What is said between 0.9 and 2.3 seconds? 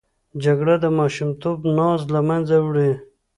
ماشومتوب ناز له